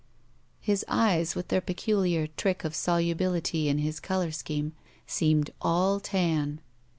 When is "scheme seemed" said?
4.31-5.51